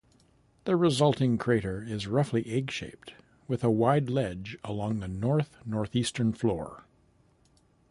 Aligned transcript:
The 0.63 0.75
resulting 0.75 1.37
crater 1.37 1.83
is 1.83 2.07
roughly 2.07 2.43
egg-shaped, 2.47 3.13
with 3.47 3.63
a 3.63 3.69
wide 3.69 4.09
ledge 4.09 4.57
along 4.63 4.99
the 4.99 5.07
north-northwestern 5.07 6.33
floor. 6.33 6.85